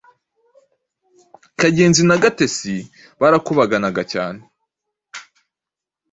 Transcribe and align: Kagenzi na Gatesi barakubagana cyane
Kagenzi 1.59 2.01
na 2.05 2.15
Gatesi 2.23 2.75
barakubagana 3.19 4.01
cyane 4.11 4.41